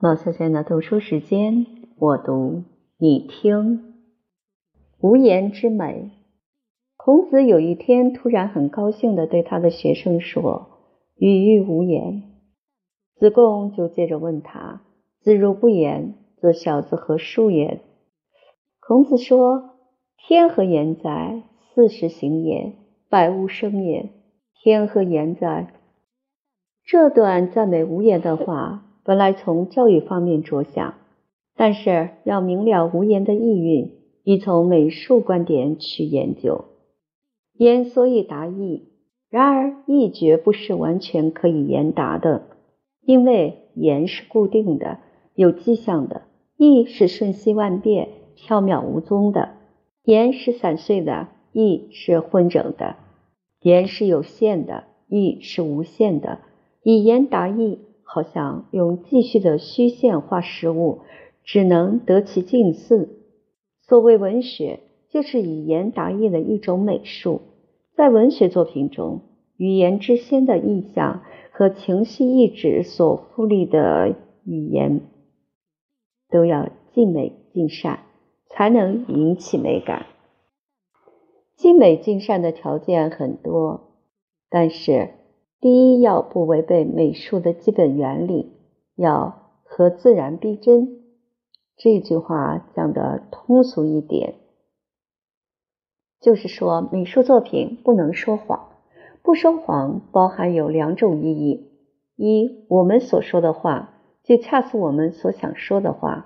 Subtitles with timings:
[0.00, 1.66] 毛小娟的读书时间，
[1.98, 2.62] 我读
[2.98, 3.96] 你听。
[5.00, 6.12] 无言之美。
[6.96, 10.68] 孔子有一天突然很高兴地对他的学生说
[11.18, 12.22] ：“语欲无言。”
[13.18, 14.82] 子贡就接着问他
[15.18, 17.80] ：“子如不言，则小子何述也？”
[18.78, 19.70] 孔子说
[20.16, 21.42] ：“天何言哉？
[21.74, 22.76] 四时行也，
[23.08, 24.10] 百物生也。
[24.62, 25.74] 天何言哉？”
[26.86, 28.84] 这段赞美无言的话。
[29.08, 30.92] 本来从教育方面着想，
[31.56, 33.92] 但是要明了无言的意蕴，
[34.22, 36.66] 宜从美术观点去研究。
[37.54, 38.82] 言所以达意，
[39.30, 42.48] 然而意绝不是完全可以言达的，
[43.00, 44.98] 因为言是固定的、
[45.34, 46.24] 有迹象的；
[46.58, 49.52] 意是瞬息万变、缥缈无踪的。
[50.04, 52.96] 言是散碎的，意是混整的；
[53.62, 56.40] 言是有限的，意是无限的。
[56.82, 57.87] 以言达意。
[58.10, 61.00] 好像用继续的虚线画实物，
[61.44, 63.20] 只能得其近似。
[63.82, 67.42] 所谓文学，就是以言达意的一种美术。
[67.94, 69.20] 在文学作品中，
[69.58, 75.02] 语言之先的意象和情绪意志所复立的语言，
[76.30, 78.04] 都要尽美尽善，
[78.46, 80.06] 才能引起美感。
[81.56, 83.92] 尽美尽善的条件很多，
[84.48, 85.10] 但是。
[85.60, 88.52] 第一要不违背美术的基本原理，
[88.94, 91.00] 要和自然逼真。
[91.76, 94.34] 这句话讲的通俗一点，
[96.20, 98.68] 就是说美术作品不能说谎。
[99.22, 101.70] 不说谎包含有两种意义：
[102.16, 106.24] 一，我们所说的话就恰似我们所想说的话；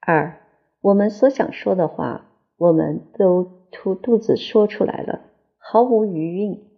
[0.00, 0.40] 二，
[0.80, 2.24] 我们所想说的话，
[2.56, 5.20] 我们都吐肚子说出来了，
[5.58, 6.71] 毫无余韵。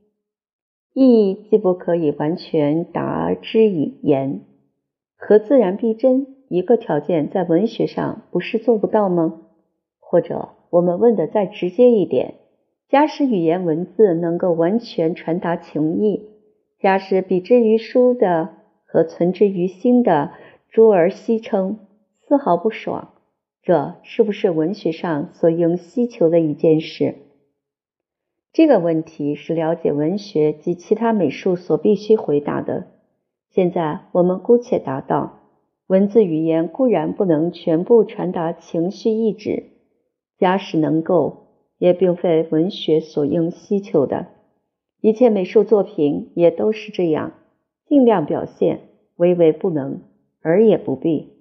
[0.94, 4.42] 意既不可以完全达之以言，
[5.16, 9.40] 和自然逼真一个条件，在文学上不是做不到吗？
[9.98, 12.34] 或者我们问的再直接一点：
[12.88, 16.28] 假使语言文字能够完全传达情意，
[16.78, 18.50] 假使比之于书的
[18.86, 20.30] 和存之于心的
[20.70, 21.78] 诸而稀称，
[22.20, 23.14] 丝毫不爽，
[23.64, 27.16] 这是不是文学上所应希求的一件事？
[28.54, 32.86] 这个问题是了解文学及其他美术所必须回答的。
[33.50, 35.40] 现在我们姑且答道：
[35.88, 39.70] 文字语言固然不能全部传达情绪意志，
[40.38, 41.48] 假使能够，
[41.78, 44.28] 也并非文学所应希求的。
[45.00, 47.32] 一切美术作品也都是这样，
[47.86, 48.82] 尽量表现，
[49.16, 50.02] 唯唯不能，
[50.42, 51.32] 而也不必。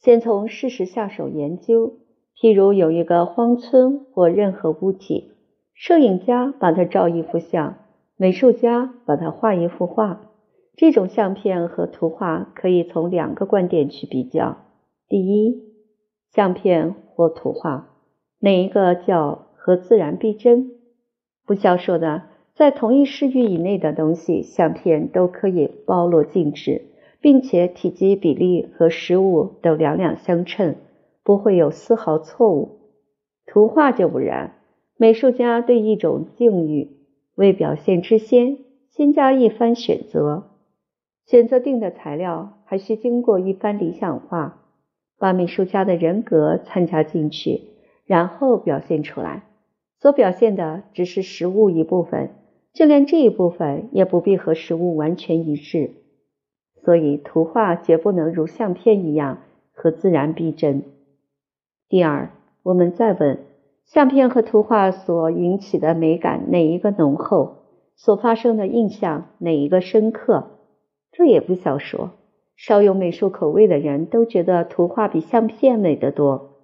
[0.00, 1.92] 先从事实下手研究，
[2.36, 5.35] 譬如有一个荒村或任何物体。
[5.78, 7.76] 摄影家把它照一幅相，
[8.16, 10.22] 美术家把它画一幅画。
[10.74, 14.56] 这种相片和图画可以从两个观点去比较：
[15.06, 15.62] 第一，
[16.32, 17.90] 相片或图画
[18.40, 20.70] 哪一个叫和自然逼真？
[21.44, 22.22] 不消说的，
[22.54, 26.86] 在同一视域以内的东西，相片都可以包罗尽致，
[27.20, 30.76] 并且体积比例和实物都两两相称，
[31.22, 32.78] 不会有丝毫错误。
[33.44, 34.54] 图画就不然。
[34.98, 36.88] 美术家对一种境遇，
[37.34, 38.58] 为表现之先，
[38.88, 40.44] 先加一番选择，
[41.26, 44.62] 选择定的材料还需经过一番理想化，
[45.18, 47.60] 把美术家的人格参加进去，
[48.06, 49.42] 然后表现出来。
[49.98, 52.30] 所表现的只是实物一部分，
[52.72, 55.90] 就连这一部分也不必和实物完全一致。
[56.84, 59.42] 所以，图画绝不能如相片一样
[59.74, 60.84] 和自然逼真。
[61.88, 62.30] 第二，
[62.62, 63.38] 我们再问。
[63.86, 67.62] 相片和图画所引起的美感哪一个浓厚？
[67.94, 70.58] 所发生的印象哪一个深刻？
[71.12, 72.10] 这也不小说。
[72.56, 76.56] 稍有美术口味的人都觉得图画比相片美得多。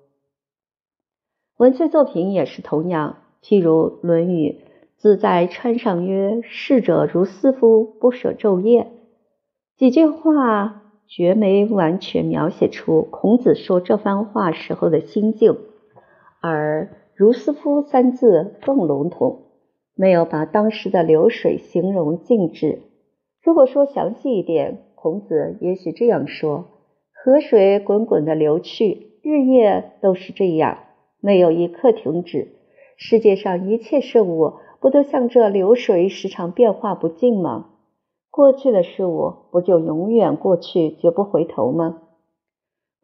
[1.59, 3.19] 文学作品也是同样。
[3.43, 4.50] 譬如《论语》，
[4.97, 8.91] 自在川上曰：“逝者如斯夫，不舍昼夜。”
[9.78, 15.56] 几句话绝没完全描写出孔子说这番话时候的心境，
[16.41, 17.01] 而。
[17.22, 19.42] 如斯夫三字更笼统，
[19.94, 22.80] 没有把当时的流水形容尽致。
[23.44, 26.64] 如果说详细一点，孔子也许这样说：
[27.12, 30.78] 河水滚滚的流去，日夜都是这样，
[31.20, 32.56] 没有一刻停止。
[32.96, 37.66] 世界上一切事物不都像这流水，时常变化不尽吗？
[38.32, 42.02] 过去的事物不就永远过去，绝不回头吗？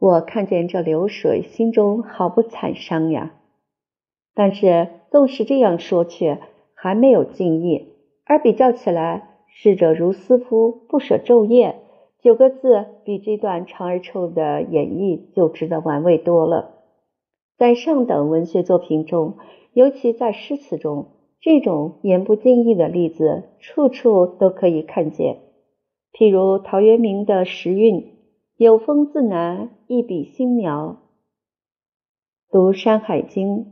[0.01, 3.35] 我看见这流水，心中好不惨伤呀！
[4.39, 6.39] 但是，纵使这样说，却
[6.73, 7.89] 还没有尽意。
[8.25, 11.81] 而比较起来，逝者如斯夫，不舍昼夜，
[12.21, 16.77] 九个字比这段长而臭的演绎就值得玩味多了。
[17.57, 19.39] 在上等文学作品中，
[19.73, 21.07] 尤其在诗词中，
[21.41, 25.39] 这种言不尽意的例子处处都可以看见。
[26.13, 28.13] 譬如陶渊明的时运
[28.57, 30.99] ：“有风自南，一笔新描。”
[32.53, 33.65] 读《山海经》，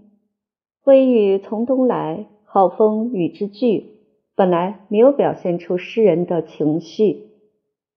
[0.86, 3.96] 微雨从东来，好风与之俱。
[4.36, 7.30] 本来没有表现出诗人的情绪，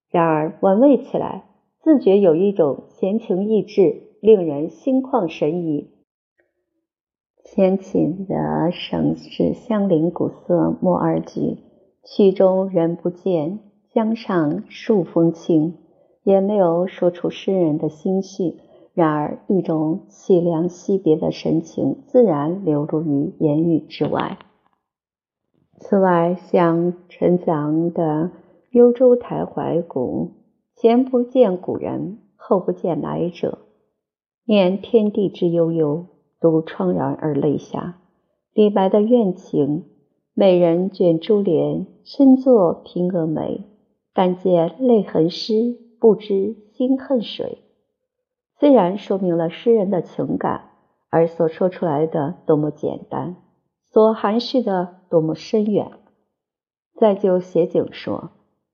[0.09, 1.43] 然而玩味起来，
[1.83, 5.91] 自觉有一种闲情逸致，令人心旷神怡。
[7.43, 11.57] 先秦的省氏相邻古色莫二句，
[12.03, 13.59] 曲中人不见，
[13.91, 15.75] 江上树风清，
[16.23, 18.55] 也没有说出诗人的心绪。
[18.99, 24.37] 然而，一种凄凉惜别的神情自然流露于言语之外。
[25.77, 28.31] 此外，像陈子昂的
[28.71, 30.31] “幽州台怀古，
[30.75, 33.59] 前不见古人，后不见来者，
[34.43, 36.07] 念天地之悠悠，
[36.41, 38.01] 独怆然而泪下”。
[38.53, 39.85] 李白的怨情
[40.35, 43.63] ：“美人卷珠帘，身作平蛾眉，
[44.13, 47.59] 但见泪痕湿，不知心恨水。”
[48.59, 50.71] 虽然说明了诗人的情感，
[51.09, 53.37] 而所说出来的多么简单，
[53.89, 55.93] 所含蓄的多么深远。
[56.97, 58.31] 再就写景说，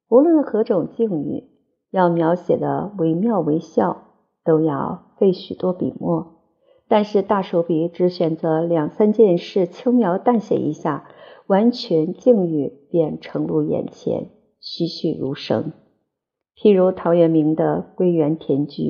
[0.09, 1.43] 无论何种境遇，
[1.91, 4.05] 要描写的惟妙惟肖，
[4.43, 6.41] 都要费许多笔墨。
[6.87, 11.07] 但是大手笔只选择两三件事，轻描淡写一下，
[11.45, 15.73] 完全境遇便呈入眼前，栩栩如生。
[16.57, 18.81] 譬如陶渊明的《归园田居》。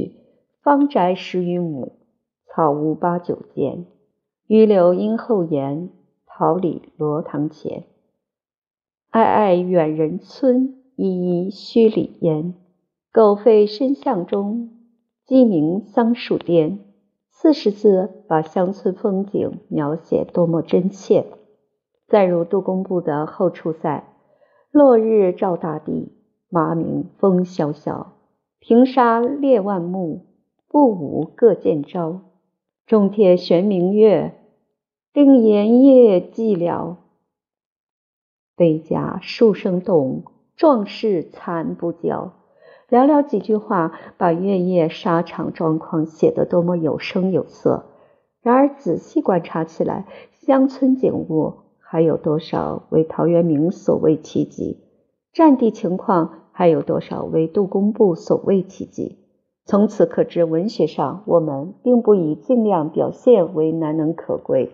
[0.65, 1.91] 方宅十余亩，
[2.47, 3.85] 草屋八九间。
[4.47, 5.91] 榆柳荫后檐，
[6.25, 7.83] 桃李罗堂前。
[9.11, 12.55] 暧暧远人村，依依墟里烟。
[13.11, 14.71] 狗吠深巷中，
[15.27, 16.79] 鸡鸣桑树颠。
[17.29, 21.27] 四十字把乡村风景描写多么真切！
[22.07, 24.15] 再如杜工部的《后出塞》，
[24.71, 26.11] 落日照大地，
[26.49, 28.13] 马鸣风萧萧，
[28.57, 30.25] 平沙列万木。
[30.75, 32.19] 不舞各见招，
[32.85, 34.33] 中天悬明月，
[35.13, 36.97] 令炎夜寂寥。
[38.57, 40.25] 悲家数声动，
[40.57, 42.33] 壮士残不教。
[42.89, 47.85] 寥寥几句话，把月夜沙场状况写得多么有声有色。
[48.41, 50.05] 然而仔细观察起来，
[50.41, 54.81] 乡村景物还有多少为陶渊明所为奇迹？
[55.31, 59.19] 战地情况还有多少为杜工部所为奇迹？
[59.67, 64.71] 从此可知，文学上我们并不以尽量表现为难能可贵。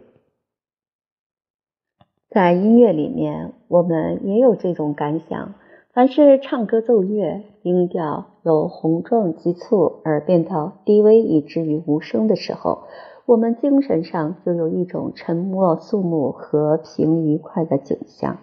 [2.30, 5.54] 在音乐里面，我们也有这种感想：
[5.94, 12.84] 凡是唱歌奏乐，音调由宏壮急促而变到低微以至于无声的时候，
[13.26, 18.40] 我们精神上就有一种沉默肃穆、和平愉快的景象。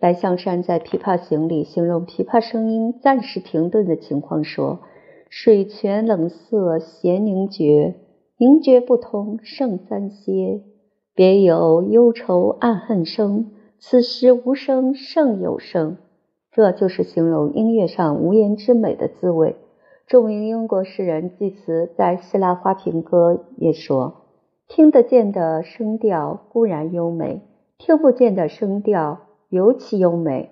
[0.00, 4.80] 白象山在《琵琶行》里形容琵琶声音暂时停顿的情况说。
[5.28, 7.94] 水泉冷涩弦凝绝，
[8.38, 10.62] 凝绝不通胜三歇。
[11.14, 15.96] 别有忧愁暗恨生，此时无声胜有声。
[16.52, 19.56] 这就是形容音乐上无言之美的滋味。
[20.06, 24.22] 著名英国诗人济慈在《希腊花瓶歌》也说
[24.68, 27.42] ：“听得见的声调固然优美，
[27.76, 29.18] 听不见的声调
[29.48, 30.50] 尤其优美。”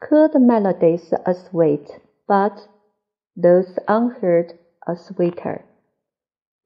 [0.00, 1.82] Could melodies are sweet.
[2.26, 2.54] But
[3.36, 5.62] those unheard are sweeter，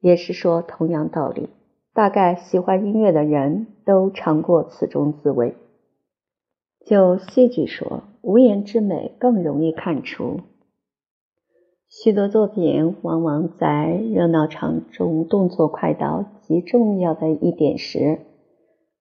[0.01, 1.49] 也是说同样道理。
[1.93, 5.57] 大概喜欢音乐的人都尝过此中滋味。
[6.87, 10.41] 就戏剧说，无言之美更容易看出。
[11.89, 18.21] 许多作品往往在热闹场中动作快到极重要的一点时，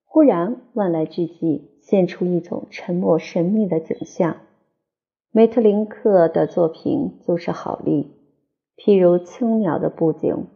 [0.06, 4.38] 忽然万籁俱寂，现出一种沉默神秘的景象。
[5.31, 8.13] 梅特林克的作品就是好例。
[8.77, 10.48] 譬如青鸟的布景，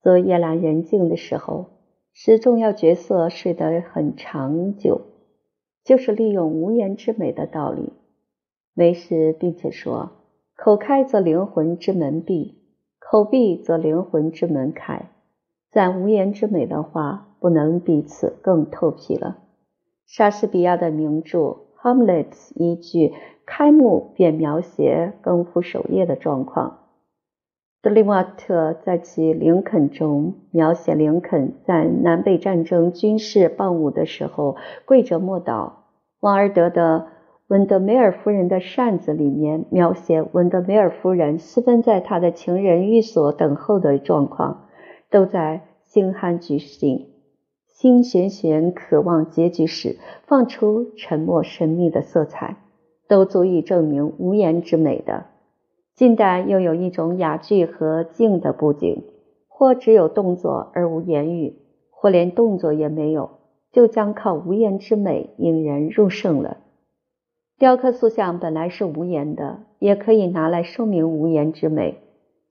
[0.00, 1.66] 则夜阑人静的时候，
[2.12, 5.00] 使重要角色睡得很长久，
[5.84, 7.92] 就是利用无言之美的道理。
[8.74, 10.10] 梅氏并且说
[10.56, 12.62] ：“口开则灵魂之门闭，
[12.98, 15.10] 口闭则灵魂之门开。”
[15.70, 19.38] 赞无言之美的话，不能比此更透辟了。
[20.06, 21.38] 莎士比亚的名著
[21.82, 23.12] 《哈姆雷特》依据。
[23.44, 26.78] 开幕便描写更夫守夜的状况。
[27.82, 35.72] 德利瓦特在其《林肯》中描写林肯在南北战争军事棒舞的时候跪着默祷。
[36.20, 37.08] 王尔德的
[37.48, 44.68] 《温德梅尔夫人的扇子里面描写温德梅尔夫人私奔在她的情人寓所等候的状况，
[45.10, 47.08] 都在心寒举行、
[47.82, 49.96] 心悬悬渴望结局时
[50.28, 52.58] 放出沉默神秘的色彩，
[53.08, 55.26] 都足以证明无言之美的。
[55.96, 59.02] 近代又有一种哑剧和静的布景，
[59.48, 61.56] 或只有动作而无言语，
[61.90, 63.30] 或连动作也没有，
[63.72, 66.58] 就将靠无言之美引人入胜了。
[67.58, 71.98] 雕刻塑像本来是无言的，也可以拿来说明无言之美。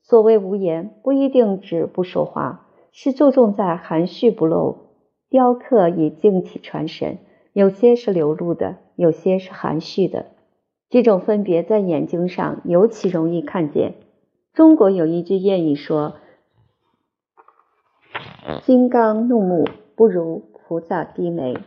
[0.02, 4.91] 所谓无言，不一定指不说话，是注重在含蓄不露。
[5.32, 7.20] 雕刻以静气传神，
[7.54, 10.26] 有些是流露的，有些是含蓄的。
[10.90, 13.94] 这种分别在眼睛上尤其容易看见。
[14.52, 16.16] 中国有一句谚语说
[18.64, 21.58] ：“金刚怒目，不如菩萨低眉。”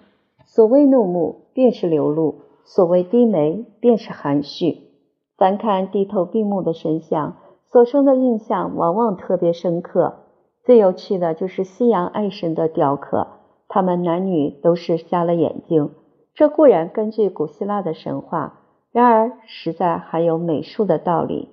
[0.44, 2.42] 所谓怒目，便是流露。
[2.64, 4.90] 所谓低眉，便是含蓄。
[5.38, 10.16] 凡看低头闭目的神像，所生的印象往往特别深刻。
[10.62, 13.28] 最有趣的就是西洋爱神的雕刻，
[13.74, 15.90] 他们男女都是瞎了眼睛。
[16.32, 18.60] 这固然根据古希腊的神话，
[18.92, 21.48] 然而实在还有美术的道理。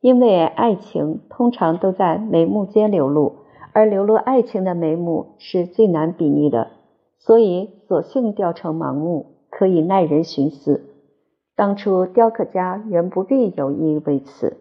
[0.00, 3.40] 因为爱情通常都在眉目间流露，
[3.74, 6.68] 而流露爱情的眉目是最难比拟的，
[7.18, 9.26] 所以索性雕成盲目。
[9.50, 10.94] 可以耐人寻思。
[11.54, 14.56] 当初雕刻家原不必有意为此，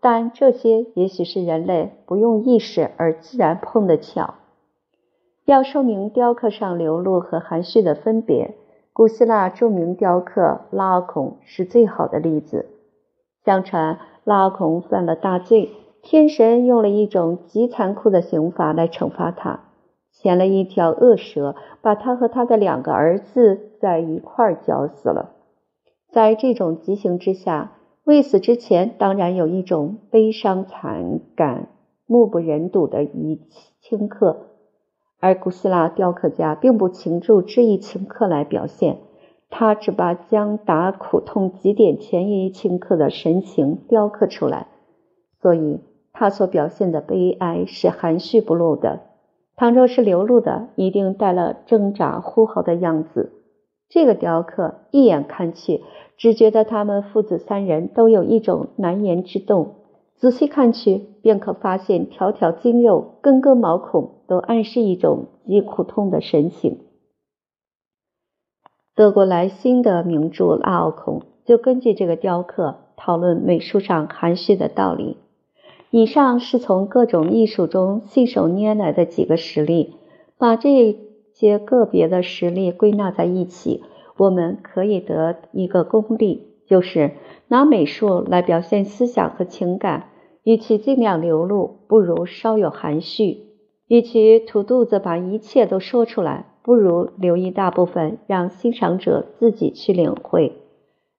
[0.00, 4.34] 但这些也许是人类不用意识而自然碰的巧。
[5.46, 8.54] 要说明雕刻上流露和含蓄的分别，
[8.94, 12.70] 古希腊著名雕刻拉奥孔是最好的例子。
[13.44, 15.70] 相传拉奥孔犯了大罪，
[16.02, 19.60] 天神用了一种极残酷的刑罚来惩罚他。
[20.12, 25.32] 牵了一条恶蛇，把他和他的两个儿子在一块儿绞死了。
[26.10, 27.72] 在这种极刑之下，
[28.04, 31.68] 未死之前当然有一种悲伤惨感、
[32.06, 33.42] 目不忍睹的一
[33.82, 34.53] 顷刻，
[35.20, 38.98] 而古希腊雕刻家并不倾注这一顷刻来表现，
[39.48, 44.66] 他只把将达苦痛极点前一顷刻的神情雕刻出来，
[45.40, 45.80] 所以
[46.12, 49.00] 他所表现的悲哀是含蓄不露的。
[49.56, 53.32] 倘若是流露的，一定带了挣扎呼号的样子。
[53.88, 55.84] 这个雕刻一眼看去，
[56.16, 59.76] 只觉得他们父子三人都有一种难言之动；
[60.16, 66.78] 仔细看去，便可发现条条筋肉、根根毛孔都暗示一种极苦痛的神情。
[68.94, 75.16] 德国莱辛的名著《拉奥孔》就根据这个雕刻讨论美术上含蓄的道理。
[75.90, 79.94] 以上是从各种艺术中信手拈来的几个实例，
[80.38, 80.96] 把这
[81.32, 83.82] 些个别的实例归纳在一起，
[84.16, 87.12] 我们可以得一个公例，就是
[87.48, 90.08] 拿美术来表现思想和情感，
[90.42, 93.38] 与其尽量流露，不如稍有含蓄；
[93.88, 100.60] 与其吐肚子把一切都说出来，不如留一大部分让欣赏者自己去领会。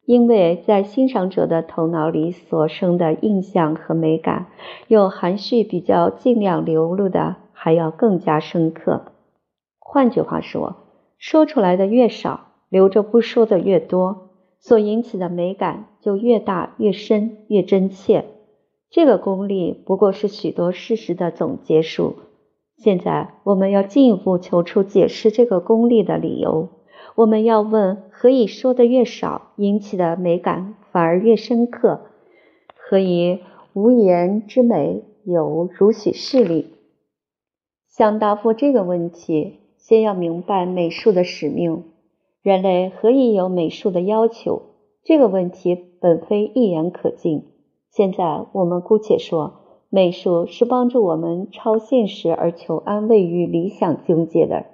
[0.06, 4.48] 因为在欣赏者的头脑里所生的印象和美感，
[4.88, 9.14] 有含蓄比较尽量流露的还要更加深刻。
[9.80, 10.76] 换句话说，
[11.18, 14.25] 说出来的越少，留着不说的越多，
[14.68, 18.26] 所引起的美感就越大、越深、越真切。
[18.90, 22.16] 这个功力不过是许多事实的总结数。
[22.76, 26.70] 现在我们要进一步求出解释这个功力的理由。
[27.14, 32.02] 我们要问：何以说的越少，引起的美感反而越深刻？
[32.76, 33.42] 何以
[33.74, 36.74] 无言之美有如许事例？
[37.88, 41.84] 想答复这个问题，先要明白美术的使命。
[42.46, 44.62] 人类何以有美术的要求？
[45.04, 47.42] 这个问题本非一言可尽。
[47.90, 49.54] 现在我们姑且说，
[49.90, 54.68] 美术是帮助我们超现实而求安慰于理想境界的。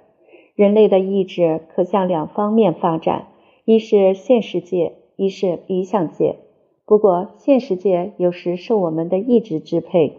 [0.54, 3.28] 人类的意志可向两方面发展，
[3.64, 6.40] 一是现实界，一是理想界。
[6.84, 10.18] 不过，现实界有时受我们的意志支配，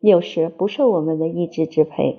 [0.00, 2.18] 有时不受我们的意志支配。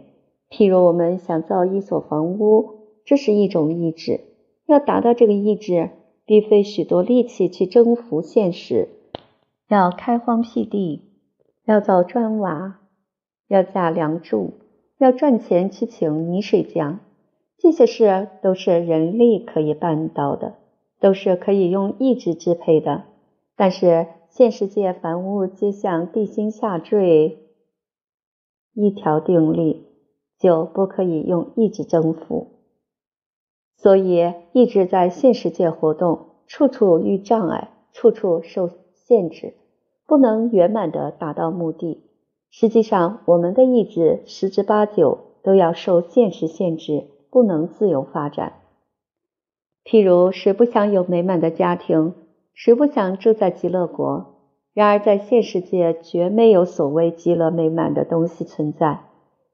[0.49, 2.69] 譬如，我们想造一所房屋，
[3.03, 4.30] 这是一种意志。
[4.65, 5.89] 要达到这个意志，
[6.25, 8.87] 必费许多力气去征服现实，
[9.67, 11.01] 要开荒辟地，
[11.65, 12.79] 要造砖瓦，
[13.47, 14.53] 要架梁柱，
[14.97, 16.99] 要赚钱去请泥水匠。
[17.57, 20.55] 这些事都是人力可以办到的，
[20.99, 23.03] 都是可以用意志支配的。
[23.55, 27.37] 但是现实界凡物皆向地心下坠，
[28.73, 29.83] 一条定律
[30.39, 32.50] 就不可以用意志征服。
[33.81, 39.55] 所以，意志在现实界活动，处处遇障碍，处处受限制，
[40.05, 42.03] 不能圆满的达到目的。
[42.51, 48.53] 实际上，我们的意志十之八九都要受现实限制，不能自由发展。
[49.83, 52.13] 譬如，谁不想有美满的家庭？
[52.53, 54.35] 谁不想住在极乐国？
[54.75, 59.05] 然而，在现实界绝没有所谓极乐美满的东西存在，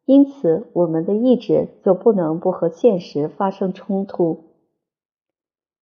[0.07, 4.45] 因此，我们的意志就不能不和现实发生冲突。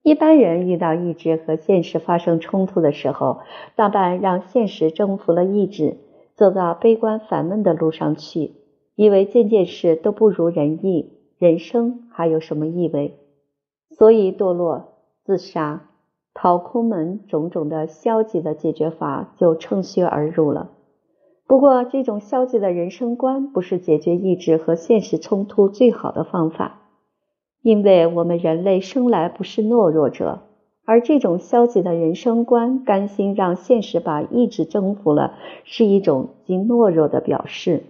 [0.01, 3.41] 一般人遇到意志和现实发生冲突的时候，
[3.75, 5.97] 大半让现实征服了意志。
[6.33, 8.55] 走到悲观烦闷的路上去，
[8.95, 13.19] 以为件件事都不如人意，人生还有什么意味？
[13.91, 15.87] 所以堕落、自杀、
[16.33, 20.71] 逃空门种种的消极的解决法就乘虚而入了。
[21.47, 26.81] 不过，这种消极的人生观不是解决意志和现实冲突最好的方法，
[27.61, 30.41] 因为我们人类生来不是懦弱者。
[30.87, 35.33] 而这种消极的人生观，甘心让现实把意志征服了，
[35.63, 37.83] 是一种极懦弱的表示。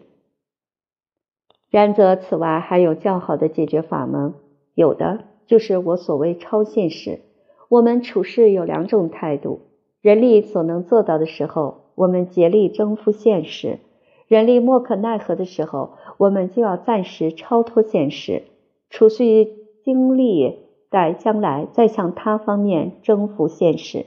[1.70, 4.36] 然则，此外还有较好的解决法吗？
[4.76, 7.20] 有的，就是我所谓超现实。
[7.68, 9.60] 我们处事有两种态度：
[10.02, 13.80] 人力所能做到的时候，我们竭力征服现实；
[14.28, 18.44] 人力莫可奈何的时候，我们就要暂时超脱现实，
[18.90, 19.48] 储蓄
[19.84, 20.60] 精力。
[20.92, 24.06] 在将来再向他方面征服现实，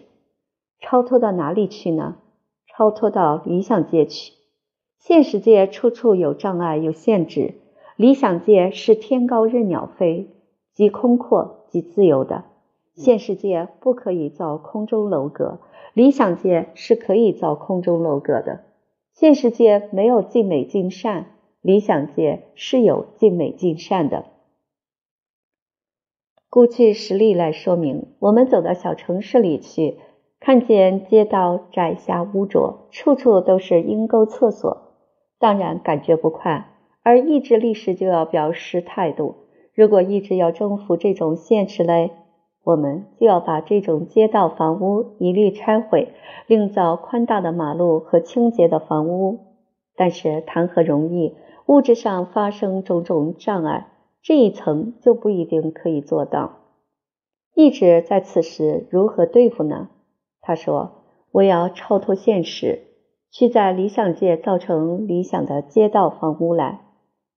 [0.80, 2.16] 超脱到哪里去呢？
[2.66, 4.32] 超脱到理想界去。
[4.98, 7.54] 现实界处处有障碍有限制，
[7.96, 10.30] 理想界是天高任鸟飞，
[10.72, 12.44] 极空阔极自由的。
[12.94, 15.58] 现实界不可以造空中楼阁，
[15.98, 18.60] 理想界是可以造空中楼阁的。
[19.14, 21.26] 现实界没有尽美尽善，
[21.60, 24.26] 理想界是有尽美尽善的。
[26.48, 29.98] 故去实例来说明，我们走到小城市里去，
[30.38, 34.92] 看见街道窄狭污浊，处处都是阴沟厕所，
[35.40, 36.68] 当然感觉不快。
[37.02, 39.34] 而意志力时就要表示态度。
[39.74, 42.12] 如果意志要征服这种现实嘞，
[42.68, 46.12] 我们就要把这种街道房屋一律拆毁，
[46.46, 49.38] 另造宽大的马路和清洁的房屋。
[49.96, 51.34] 但是谈何容易？
[51.64, 53.88] 物质上发生种种障碍。
[54.20, 56.56] 这一层就不一定可以做到。
[57.54, 59.88] 意志在此时如何对付呢？
[60.42, 62.80] 他说：“我要超脱现实，
[63.30, 66.80] 去在理想界造成理想的街道房屋来，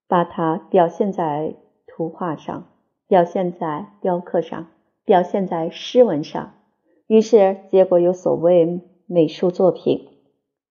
[0.10, 1.56] 把它表现在
[1.88, 2.66] 图画上，
[3.08, 4.68] 表现在雕刻上，
[5.12, 6.54] 表现在诗文上。
[7.06, 10.08] 于是结果有所谓美术作品，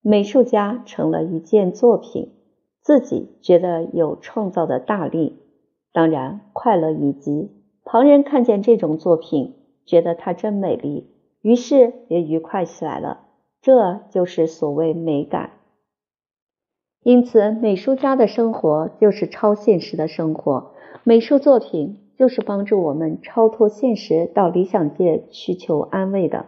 [0.00, 2.32] 美术家成了一件作品，
[2.80, 5.36] 自己觉得有创造的大力。”
[5.92, 7.50] 当然，快乐以及
[7.84, 11.10] 旁人看见这种作品，觉得它真美丽，
[11.42, 13.26] 于是也愉快起来了。
[13.60, 15.50] 这就是所谓美感。
[17.02, 20.72] 因此，美术家的生活就是超现实的生活，
[21.04, 26.44] 美术作品就是帮助我们超脱现实，到理想界去求安慰的。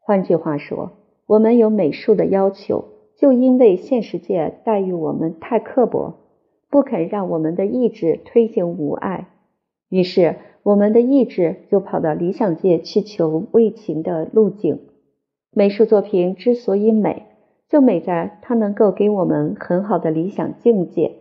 [0.00, 0.90] 换句话说，
[1.28, 2.84] 我们有美术的要求，
[3.16, 6.14] 就因为现实界待遇我们太刻薄。
[6.68, 9.28] 不肯让我们的意志推行无碍，
[9.88, 10.34] 于是
[10.64, 14.80] 我们的意志就跑到理想界去求为情的路径。
[15.52, 17.22] 美术作品之所以美，
[17.68, 21.12] 就美在它能够给我们很好的理想境界。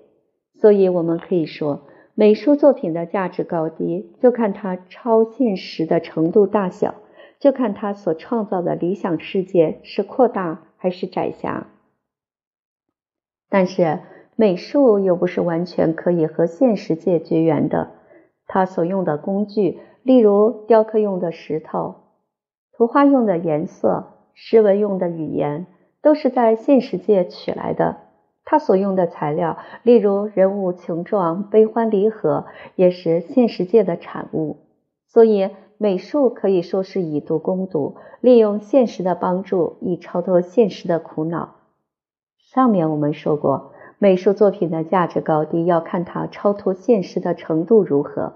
[0.59, 1.81] 所以，我们可以说，
[2.19, 6.95] 美术作品的价值高低，就看它超现实的程度大小，
[7.39, 11.67] 就看它所创造的理想世界是扩大还是窄狭。
[13.49, 13.99] 但是。
[14.39, 17.89] 美术又不是完全可以和现实界绝缘的，
[18.45, 21.95] 它所用的工具，例如雕刻用的石头、
[22.71, 25.65] 图画用的颜色、诗文用的语言，
[26.03, 27.97] 都是在现实界取来的。
[28.49, 34.55] 他所用的材料，例如人物形状、悲欢离合，也是现实界的产物。
[35.05, 41.55] 所以，美术可以说是以毒攻毒，利用现实的帮助，以超脱现实的苦恼。
[42.37, 43.73] 上面我们说过。
[43.99, 48.33] 美术作品的价值高低要看它超脱现实的程度如何。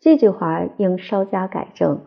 [0.00, 2.00] 这句话应稍加改正。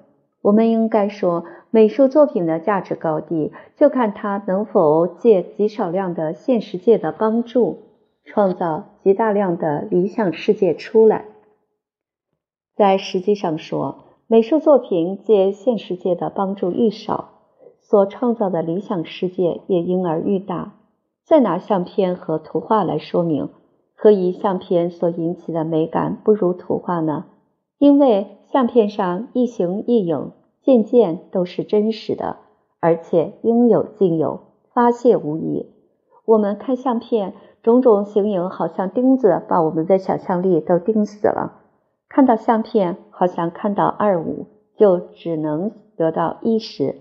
[0.48, 7.80] 我们应该说，美术作品的价值高低就看它能否借极少量的现实界的帮助，
[8.24, 11.26] 创造极大量的理想世界出来。
[12.78, 17.32] 在实际上说，美术作品借现实界的帮助愈少，
[17.82, 20.76] 所创造的理想世界也因而愈大。
[21.26, 23.50] 再拿相片和图画来说明，
[23.96, 27.26] 何以相片所引起的美感不如图画呢？
[27.80, 30.32] 因为相片上一形一影，
[30.68, 32.40] 件件都是真实的，
[32.82, 34.42] 而且应有尽有，
[34.74, 35.72] 发泄无疑。
[36.26, 41.62] 我们看相片，种种形影好像钉子，把我们的想象力都钉死了。
[42.10, 46.96] 看到相片，好像看到二五，就只能得到一十，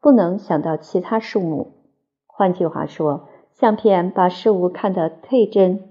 [0.00, 1.72] 不能想到其他数目。
[2.26, 5.90] 换句话说，相片把事物看得忒真，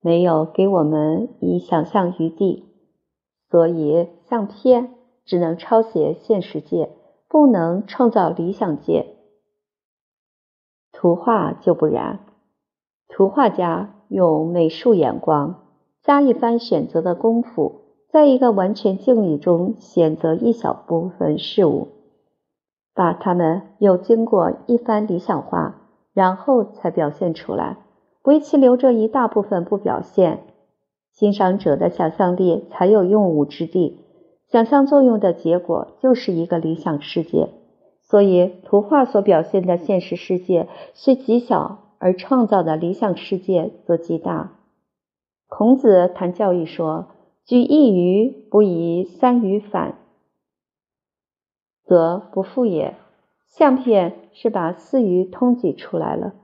[0.00, 2.64] 没有给我们以想象余地，
[3.50, 4.94] 所以相片
[5.30, 6.90] 只能抄写现实界，
[7.28, 9.14] 不能创造理想界。
[10.90, 12.18] 图画就不然，
[13.08, 15.68] 图画家用美术眼光，
[16.02, 21.86] 加一番选择的功夫，在一个完全境遇中选择一小部分事物，
[22.92, 25.76] 把它们又经过一番理想化。
[26.12, 27.76] 然后才表现出来，
[28.24, 30.42] 唯其留着一大部分不表现，
[31.12, 34.09] 欣赏者的想象力才有用武之地。
[34.50, 37.50] 想象作用的结果就是一个理想世界，
[38.02, 44.58] 所以图画所表现的现实世界虽极小，而创造的理想世界则极大。
[45.46, 47.06] 孔子谈教育说
[47.46, 49.98] ：“举一隅不以三隅反，
[51.84, 52.96] 则不复也。”
[53.46, 56.34] 相片是把私欲通缉出来了，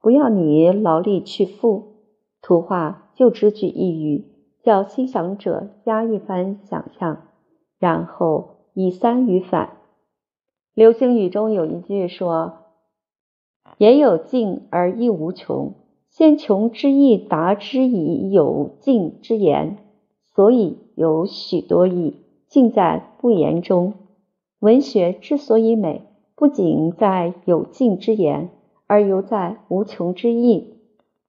[0.00, 1.96] 不要你劳力去付。
[2.42, 4.26] 图画就只举一隅，
[4.62, 7.28] 叫欣赏者加一番想象，
[7.80, 9.78] 然后以三隅反。
[10.74, 12.58] 流星雨中有一句说
[13.78, 15.74] ：“言有尽而意无穷，
[16.10, 19.78] 先穷之意达之以有尽之言，
[20.36, 22.14] 所以有许多意，
[22.46, 23.94] 尽在不言中。
[24.60, 26.02] 文学之所以美。”
[26.36, 28.48] 不仅在有尽之言，
[28.86, 30.78] 而犹在无穷之意。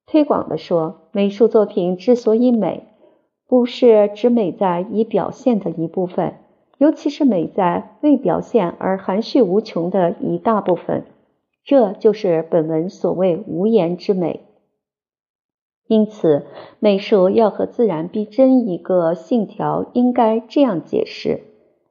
[0.06, 2.88] 推广的说，美术作品之所以美，
[3.46, 6.36] 不是只美在已表现的一部分，
[6.82, 11.06] 尤其是美在未表现而含蓄无穷的一大部分。
[11.64, 14.48] 这就是本文所谓无言之美。
[15.86, 16.48] 因此，
[16.80, 21.42] 美术要和自然逼真一个信条，应该这样解释。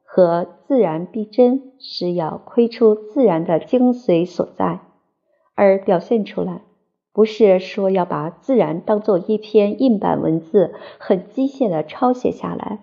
[0.05, 4.81] 和自然逼真是要窥出自然的精髓所在，
[5.55, 6.63] 而表现出来，
[7.13, 12.81] 不是说要把自然当做一篇硬板文字，很机械的抄写下来。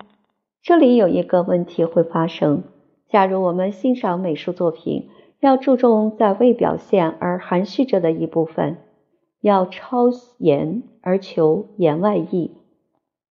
[0.68, 2.64] 这里有一个问题会发生：
[3.08, 5.08] 假如我们欣赏美术作品，
[5.40, 8.76] 要注重在未表现而含蓄着的一部分，
[9.40, 12.52] 要超言而求言外意。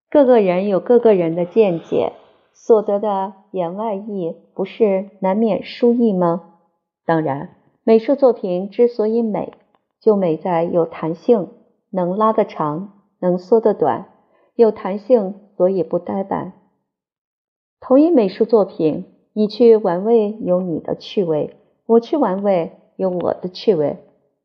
[0.08, 2.14] 各个人有各个人的见解。
[2.54, 6.54] 所得的言外意不是难免疏意吗？
[7.04, 7.50] 当然，
[7.84, 9.52] 美术作品之所以美，
[10.00, 11.48] 就美在有弹性，
[11.90, 14.06] 能拉得长，能缩得短。
[14.54, 16.54] 有弹性，所以不呆板。
[17.80, 23.98] 同一美术作品，你去玩味有你的趣味，我去玩味有我的趣味。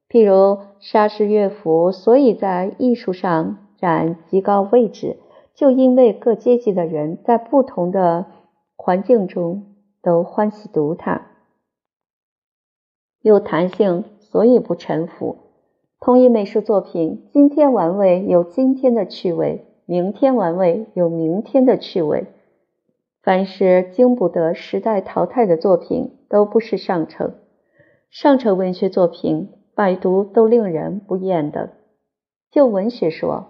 [0.09, 5.17] 譬如莎士乐府，所以在艺术上占极高位置。
[5.53, 8.25] 就因为各阶级的人在不同的
[8.75, 11.27] 环境中都欢喜读它，
[13.21, 15.35] 有弹性，所以不沉浮。
[15.99, 22.25] 同一美术作品，今天玩味有今天的趣味，明天玩味有明天的趣味。
[23.23, 27.35] 凡是经不得时代淘汰的作品，都不是上乘。
[28.09, 31.69] 上乘文学作品，百读都令人不厌的。
[32.51, 33.47] 就文学说。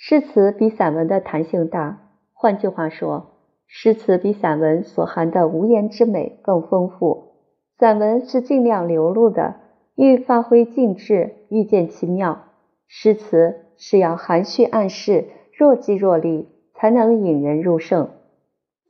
[0.00, 3.32] 诗词比散文的弹性大，换句话说，
[3.66, 7.32] 诗词比散文所含的无言之美更丰富。
[7.80, 9.56] 散文是尽量流露的，
[9.96, 12.44] 欲发挥尽致，欲见其妙；
[12.86, 18.10] 诗词是要含蓄暗示，若即若离，才能引人入胜。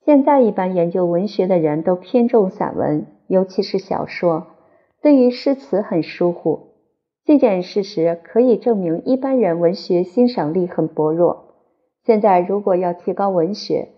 [0.09, 4.47] 现在一般研究文学的人都偏重散文，尤其是小说，
[5.03, 6.69] 对于诗词很疏忽。
[7.27, 11.57] 这件事实可以证明一般人文学欣赏力很薄弱。
[12.07, 13.89] 现在如果要提高文学，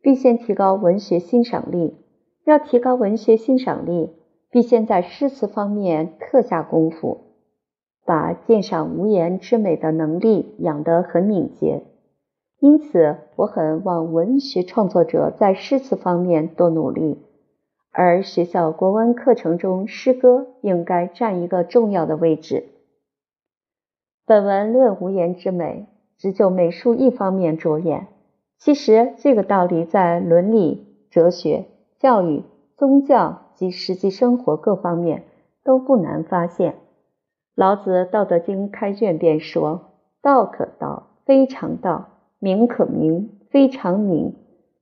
[0.00, 1.96] 必先提高文学欣赏力。
[2.44, 4.12] 要提高文学欣赏力，
[4.52, 7.22] 必先在诗词方面特下功夫，
[8.04, 11.82] 把鉴赏无言之美的能力养得很敏捷。
[12.58, 17.22] 因此，我很望文学创作者在诗词方面多努力。
[17.92, 22.64] 而学校国文课程中，诗歌应该占一个重要的位置。
[24.26, 25.86] 本文论无言之美，
[26.18, 28.08] 只就美术一方面着眼。
[28.58, 31.66] 其实这个道理在伦理、哲学、
[31.98, 32.42] 教育、
[32.76, 35.24] 宗教及实际生活各方面
[35.62, 36.76] 都不难发现。
[37.54, 42.15] 老子《道德经》开卷便说：“道可道，非常道；
[42.46, 44.34] 名可名，非常名。”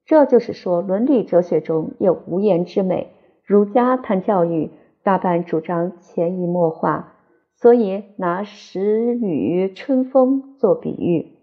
[0.05, 3.07] 这就是说，伦理哲学中有无言之美，
[3.43, 4.69] 儒家谈教育，
[5.03, 7.15] 大半主张潜移默化，
[7.57, 11.39] 所以拿时雨春风做比喻。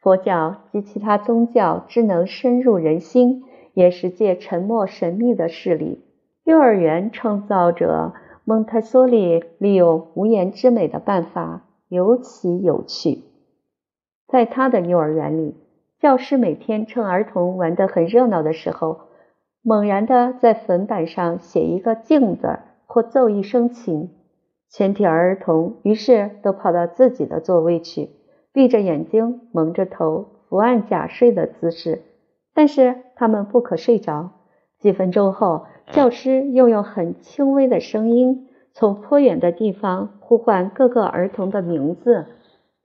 [0.00, 3.42] 佛教及其他宗教之能深入人心，
[3.74, 6.04] 也是借沉默神秘的事理。
[6.44, 8.12] 幼儿园创造者
[8.44, 13.27] 蒙台梭利利用无言之美的办法尤其有趣。
[14.28, 15.56] 在他的幼儿园里，
[15.98, 19.00] 教师每天趁儿童玩得很热闹的时候，
[19.62, 24.10] 猛然地在粉板上写一个“静”字，或奏一声琴，
[24.68, 28.10] 全体儿童于是都跑到自己的座位去，
[28.52, 32.02] 闭着眼睛，蒙着头，伏案假睡的姿势。
[32.54, 34.30] 但是他们不可睡着。
[34.78, 42.26] 几分钟后，教师又用很轻微的声音，从颇远的地方呼唤各个儿童的名字，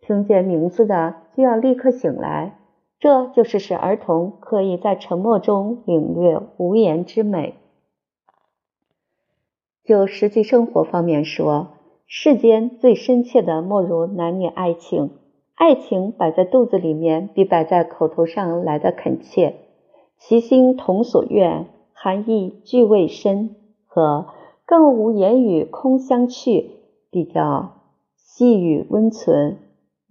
[0.05, 2.59] 听见名字的就要立刻醒来。
[2.99, 7.55] 这就是使儿童可以在沉默中领略无言之美。
[9.83, 11.69] 就实际生活方面说，
[12.07, 15.09] 世间最深切的莫如男女爱情。
[15.55, 19.55] 爱情摆在肚子里面，比摆在口头上来的恳切。
[20.17, 24.27] 其心同所愿，含义俱未深，和
[24.65, 26.71] 更无言语空相去，
[27.11, 27.81] 比较
[28.15, 29.57] 细语温存。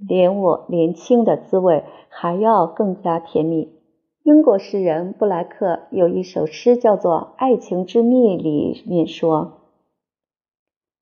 [0.07, 3.73] 连我年轻的滋味还要更加甜蜜。
[4.25, 9.63] 英国诗人布莱克有一首诗叫做《爱情之蜜》，里面说：“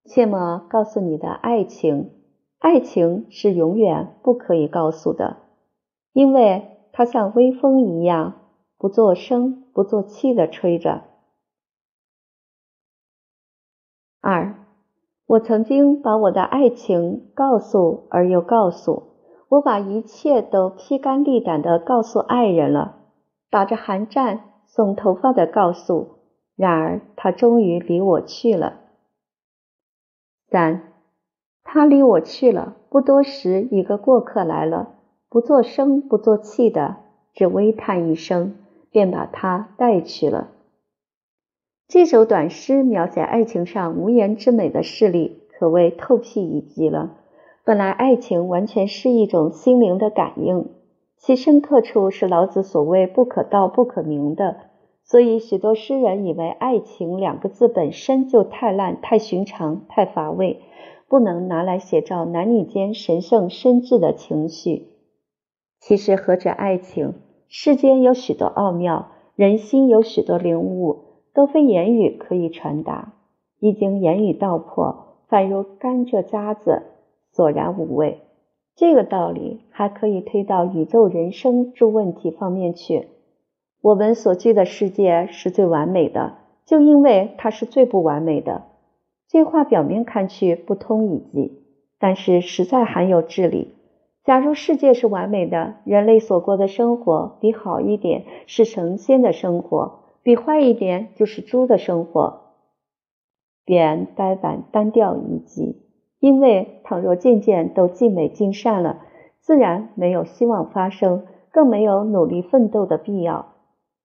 [0.09, 2.13] 切莫告诉你的爱情，
[2.59, 5.37] 爱情是永远不可以告诉的，
[6.15, 8.41] 因为它像微风一样，
[8.79, 11.03] 不作声不作气的吹着。”
[14.23, 14.50] 二。
[15.31, 19.05] 我曾经把我的爱情告诉而又告诉，
[19.49, 22.97] 我把一切都披肝沥胆的告诉爱人了，
[23.49, 26.17] 打着寒战、耸头发的告诉。
[26.57, 28.81] 然而他终于离我去了。
[30.51, 30.95] 三，
[31.63, 32.75] 他离我去了。
[32.89, 34.97] 不多时，一个过客来了，
[35.29, 36.97] 不作声不作气的，
[37.35, 38.57] 只微叹一声，
[38.91, 40.49] 便把他带去了。
[41.91, 47.17] 这首短诗描写爱情上无言之美的事例，可谓透辟一极了。
[47.65, 50.69] 本来爱情完全是一种心灵的感应，
[51.19, 54.59] 其深刻处是老子所谓“不可道不可名”的。
[55.03, 60.61] 所以许多诗人以为“爱情”两个字本身就太烂、太寻常、太乏味，
[61.09, 64.87] 不能拿来写照男女间神圣深挚的情绪。
[65.81, 67.15] 其实何止爱情，
[67.49, 71.10] 世间有许多奥妙，人心有许多灵悟。
[71.33, 73.13] 都非言语可以传达，
[73.59, 76.83] 一经言语道破，反如甘蔗渣子，
[77.33, 78.21] 索然无味。
[78.77, 83.09] 这个道理还可以推到宇宙人生诸问题方面去。
[83.83, 86.35] 我们所居的世界是最完美的，
[86.67, 88.63] 就因为它是最不完美的。
[89.29, 91.63] 这话表面看去不通一计，
[91.99, 93.75] 但是实在含有智理。
[94.25, 100.00] 假如世界是完美的，人类所过的生活比好一点是神仙的生活。
[100.23, 102.41] 比坏一点就是猪的生活，
[103.65, 105.83] 便呆板单调一极。
[106.19, 109.01] 因为倘若渐渐都尽美尽善了，
[109.41, 113.55] 自然没有希望发生，更没有努力奋斗的必要。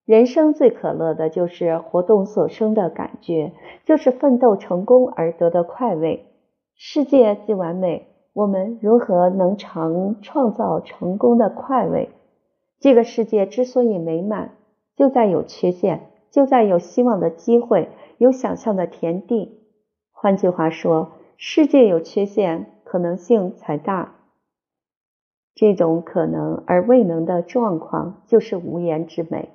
[0.06, 3.51] 人生最可乐的就是活动所生的感觉，
[3.86, 6.28] 就是奋斗成功而得的快慰。
[6.75, 12.10] 世界既完美，我们如何能常创造成功的快慰？
[12.80, 14.51] 这个世界之所以美满。
[14.96, 19.60] 就在有缺陷，就在有希望的机会，有想象的田地。
[20.12, 24.16] 换句话说，世界有缺陷，可能性才大。
[25.54, 29.50] 这种可能而未能的状况，就是无言之美。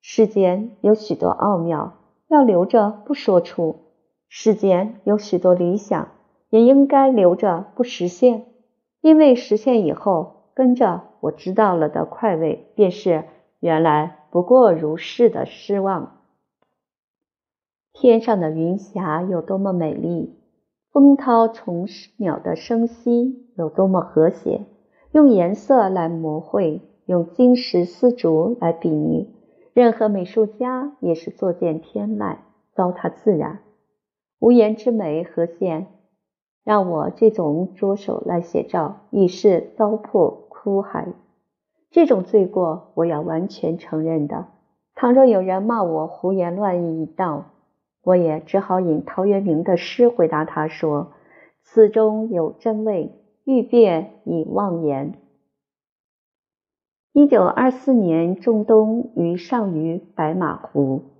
[0.00, 1.94] 世间有许多奥妙，
[2.28, 3.76] 要留着不说出；
[4.28, 6.08] 世间有许多理想，
[6.50, 8.44] 也应该留着不实现，
[9.00, 13.24] 因为实现以后，跟着我知道了的快慰，便是
[13.60, 14.21] 原来。
[14.32, 16.20] 不过如是的失望。
[17.92, 20.34] 天上的云霞有多么美丽，
[20.90, 24.64] 风涛虫鸟的声息有多么和谐。
[25.10, 29.28] 用颜色来描绘，用金石丝竹来比拟，
[29.74, 32.38] 任何美术家也是作践天籁，
[32.72, 33.58] 糟蹋自然。
[34.38, 35.88] 无言之美何现？
[36.64, 41.12] 让我这种拙手来写照，已是糟粕枯骸。
[41.92, 44.46] 这种罪过，我要完全承认的。
[44.94, 47.44] 倘若有人骂我胡言乱语一道，
[48.02, 51.12] 我也只好引陶渊明的诗回答他说
[51.62, 53.12] ：“此中有真味，
[53.44, 55.14] 欲辨已忘言。”
[57.12, 61.11] 一九二四年仲冬于上虞白马湖。